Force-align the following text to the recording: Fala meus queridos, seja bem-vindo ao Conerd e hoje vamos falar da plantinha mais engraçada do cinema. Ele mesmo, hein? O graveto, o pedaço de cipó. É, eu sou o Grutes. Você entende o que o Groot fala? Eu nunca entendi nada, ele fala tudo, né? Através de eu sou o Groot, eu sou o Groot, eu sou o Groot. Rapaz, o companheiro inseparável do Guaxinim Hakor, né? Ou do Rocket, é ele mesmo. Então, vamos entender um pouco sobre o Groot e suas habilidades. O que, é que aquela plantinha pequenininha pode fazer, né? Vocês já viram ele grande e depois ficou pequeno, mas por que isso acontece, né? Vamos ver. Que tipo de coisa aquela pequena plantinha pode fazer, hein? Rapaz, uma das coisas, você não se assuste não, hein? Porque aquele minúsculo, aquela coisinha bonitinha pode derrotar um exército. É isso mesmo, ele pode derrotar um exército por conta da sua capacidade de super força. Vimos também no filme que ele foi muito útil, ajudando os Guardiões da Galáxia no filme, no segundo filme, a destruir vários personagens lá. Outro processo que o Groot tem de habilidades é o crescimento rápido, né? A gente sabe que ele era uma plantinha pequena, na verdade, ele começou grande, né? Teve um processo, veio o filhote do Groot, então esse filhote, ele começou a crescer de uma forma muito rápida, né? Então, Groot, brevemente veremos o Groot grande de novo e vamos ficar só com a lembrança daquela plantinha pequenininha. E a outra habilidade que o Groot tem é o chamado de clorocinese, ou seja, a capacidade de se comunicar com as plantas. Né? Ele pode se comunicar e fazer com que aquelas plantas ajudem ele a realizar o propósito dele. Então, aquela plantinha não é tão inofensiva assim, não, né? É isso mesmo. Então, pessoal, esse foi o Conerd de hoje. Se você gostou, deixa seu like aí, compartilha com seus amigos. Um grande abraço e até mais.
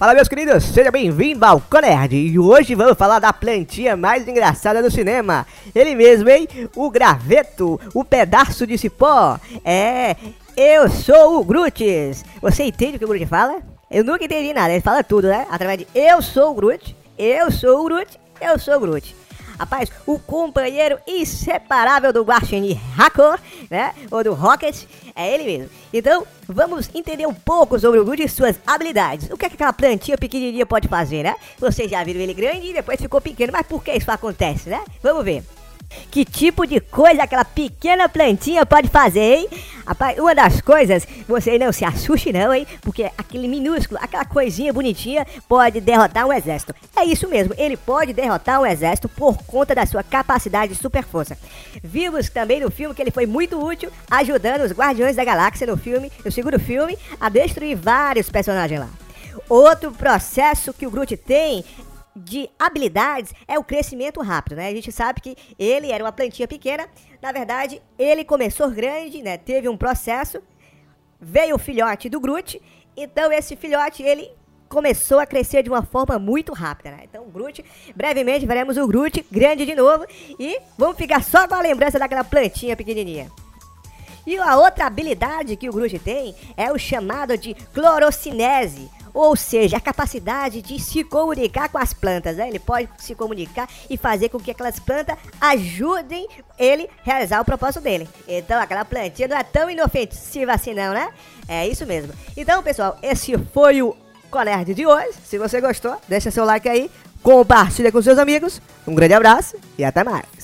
Fala 0.00 0.14
meus 0.14 0.28
queridos, 0.28 0.64
seja 0.64 0.90
bem-vindo 0.90 1.44
ao 1.44 1.60
Conerd 1.60 2.16
e 2.16 2.38
hoje 2.38 2.74
vamos 2.74 2.96
falar 2.96 3.18
da 3.18 3.34
plantinha 3.34 3.98
mais 3.98 4.26
engraçada 4.26 4.82
do 4.82 4.90
cinema. 4.90 5.46
Ele 5.74 5.94
mesmo, 5.94 6.26
hein? 6.30 6.48
O 6.74 6.90
graveto, 6.90 7.78
o 7.92 8.02
pedaço 8.02 8.66
de 8.66 8.78
cipó. 8.78 9.38
É, 9.62 10.16
eu 10.56 10.88
sou 10.88 11.38
o 11.38 11.44
Grutes. 11.44 12.24
Você 12.40 12.62
entende 12.62 12.96
o 12.96 12.98
que 12.98 13.04
o 13.04 13.08
Groot 13.08 13.26
fala? 13.26 13.60
Eu 13.90 14.02
nunca 14.02 14.24
entendi 14.24 14.54
nada, 14.54 14.72
ele 14.72 14.80
fala 14.80 15.04
tudo, 15.04 15.28
né? 15.28 15.46
Através 15.50 15.80
de 15.80 15.86
eu 15.94 16.22
sou 16.22 16.52
o 16.52 16.54
Groot, 16.54 16.96
eu 17.18 17.50
sou 17.50 17.80
o 17.80 17.84
Groot, 17.84 18.18
eu 18.40 18.58
sou 18.58 18.76
o 18.76 18.80
Groot. 18.80 19.14
Rapaz, 19.60 19.92
o 20.06 20.18
companheiro 20.18 20.98
inseparável 21.06 22.14
do 22.14 22.22
Guaxinim 22.22 22.80
Hakor, 22.96 23.38
né? 23.68 23.94
Ou 24.10 24.24
do 24.24 24.32
Rocket, 24.32 24.86
é 25.14 25.34
ele 25.34 25.44
mesmo. 25.44 25.70
Então, 25.92 26.26
vamos 26.48 26.88
entender 26.94 27.26
um 27.26 27.34
pouco 27.34 27.78
sobre 27.78 28.00
o 28.00 28.04
Groot 28.06 28.22
e 28.22 28.26
suas 28.26 28.58
habilidades. 28.66 29.28
O 29.30 29.36
que, 29.36 29.44
é 29.44 29.48
que 29.50 29.56
aquela 29.56 29.74
plantinha 29.74 30.16
pequenininha 30.16 30.64
pode 30.64 30.88
fazer, 30.88 31.24
né? 31.24 31.36
Vocês 31.58 31.90
já 31.90 32.02
viram 32.02 32.22
ele 32.22 32.32
grande 32.32 32.68
e 32.68 32.72
depois 32.72 32.98
ficou 32.98 33.20
pequeno, 33.20 33.52
mas 33.52 33.66
por 33.66 33.84
que 33.84 33.92
isso 33.92 34.10
acontece, 34.10 34.70
né? 34.70 34.82
Vamos 35.02 35.22
ver. 35.26 35.44
Que 36.10 36.24
tipo 36.24 36.66
de 36.66 36.80
coisa 36.80 37.22
aquela 37.22 37.44
pequena 37.44 38.08
plantinha 38.08 38.64
pode 38.64 38.88
fazer, 38.88 39.20
hein? 39.20 39.48
Rapaz, 39.86 40.18
uma 40.18 40.34
das 40.34 40.60
coisas, 40.60 41.06
você 41.26 41.58
não 41.58 41.72
se 41.72 41.84
assuste 41.84 42.32
não, 42.32 42.54
hein? 42.54 42.66
Porque 42.80 43.10
aquele 43.18 43.48
minúsculo, 43.48 43.98
aquela 44.02 44.24
coisinha 44.24 44.72
bonitinha 44.72 45.26
pode 45.48 45.80
derrotar 45.80 46.26
um 46.26 46.32
exército. 46.32 46.74
É 46.96 47.04
isso 47.04 47.28
mesmo, 47.28 47.54
ele 47.58 47.76
pode 47.76 48.12
derrotar 48.12 48.60
um 48.60 48.66
exército 48.66 49.08
por 49.08 49.36
conta 49.44 49.74
da 49.74 49.86
sua 49.86 50.02
capacidade 50.02 50.74
de 50.74 50.80
super 50.80 51.02
força. 51.02 51.36
Vimos 51.82 52.28
também 52.28 52.60
no 52.60 52.70
filme 52.70 52.94
que 52.94 53.02
ele 53.02 53.10
foi 53.10 53.26
muito 53.26 53.60
útil, 53.60 53.90
ajudando 54.10 54.62
os 54.62 54.72
Guardiões 54.72 55.16
da 55.16 55.24
Galáxia 55.24 55.66
no 55.66 55.76
filme, 55.76 56.12
no 56.24 56.30
segundo 56.30 56.58
filme, 56.60 56.96
a 57.20 57.28
destruir 57.28 57.76
vários 57.76 58.30
personagens 58.30 58.80
lá. 58.80 58.88
Outro 59.48 59.90
processo 59.92 60.72
que 60.72 60.86
o 60.86 60.90
Groot 60.90 61.16
tem 61.16 61.64
de 62.14 62.50
habilidades 62.58 63.32
é 63.46 63.58
o 63.58 63.64
crescimento 63.64 64.20
rápido, 64.20 64.56
né? 64.56 64.68
A 64.68 64.74
gente 64.74 64.90
sabe 64.90 65.20
que 65.20 65.36
ele 65.58 65.92
era 65.92 66.02
uma 66.02 66.12
plantinha 66.12 66.48
pequena, 66.48 66.88
na 67.22 67.32
verdade, 67.32 67.80
ele 67.98 68.24
começou 68.24 68.70
grande, 68.70 69.22
né? 69.22 69.36
Teve 69.36 69.68
um 69.68 69.76
processo, 69.76 70.42
veio 71.20 71.54
o 71.54 71.58
filhote 71.58 72.08
do 72.08 72.20
Groot, 72.20 72.60
então 72.96 73.32
esse 73.32 73.56
filhote, 73.56 74.02
ele 74.02 74.30
começou 74.68 75.18
a 75.18 75.26
crescer 75.26 75.64
de 75.64 75.68
uma 75.68 75.82
forma 75.82 76.18
muito 76.18 76.52
rápida, 76.52 76.92
né? 76.92 77.00
Então, 77.02 77.28
Groot, 77.28 77.64
brevemente 77.94 78.46
veremos 78.46 78.76
o 78.76 78.86
Groot 78.86 79.26
grande 79.30 79.66
de 79.66 79.74
novo 79.74 80.06
e 80.38 80.60
vamos 80.78 80.96
ficar 80.96 81.22
só 81.24 81.48
com 81.48 81.54
a 81.54 81.60
lembrança 81.60 81.98
daquela 81.98 82.22
plantinha 82.22 82.76
pequenininha. 82.76 83.30
E 84.24 84.36
a 84.36 84.56
outra 84.56 84.86
habilidade 84.86 85.56
que 85.56 85.68
o 85.68 85.72
Groot 85.72 85.98
tem 85.98 86.36
é 86.56 86.70
o 86.70 86.78
chamado 86.78 87.36
de 87.36 87.54
clorocinese, 87.74 88.88
ou 89.12 89.36
seja, 89.36 89.76
a 89.76 89.80
capacidade 89.80 90.62
de 90.62 90.78
se 90.78 91.04
comunicar 91.04 91.68
com 91.68 91.78
as 91.78 91.92
plantas. 91.92 92.36
Né? 92.36 92.48
Ele 92.48 92.58
pode 92.58 92.88
se 92.98 93.14
comunicar 93.14 93.68
e 93.88 93.96
fazer 93.96 94.28
com 94.28 94.38
que 94.38 94.50
aquelas 94.50 94.78
plantas 94.78 95.16
ajudem 95.40 96.28
ele 96.58 96.84
a 96.84 96.88
realizar 97.02 97.40
o 97.40 97.44
propósito 97.44 97.82
dele. 97.82 98.08
Então, 98.26 98.60
aquela 98.60 98.84
plantinha 98.84 99.28
não 99.28 99.36
é 99.36 99.42
tão 99.42 99.70
inofensiva 99.70 100.52
assim, 100.52 100.74
não, 100.74 100.92
né? 100.92 101.10
É 101.48 101.66
isso 101.66 101.86
mesmo. 101.86 102.12
Então, 102.36 102.62
pessoal, 102.62 102.98
esse 103.02 103.36
foi 103.52 103.82
o 103.82 103.96
Conerd 104.30 104.74
de 104.74 104.86
hoje. 104.86 105.18
Se 105.24 105.38
você 105.38 105.60
gostou, 105.60 105.96
deixa 106.08 106.30
seu 106.30 106.44
like 106.44 106.68
aí, 106.68 106.90
compartilha 107.22 107.90
com 107.90 108.00
seus 108.00 108.18
amigos. 108.18 108.60
Um 108.86 108.94
grande 108.94 109.14
abraço 109.14 109.56
e 109.76 109.84
até 109.84 110.04
mais. 110.04 110.39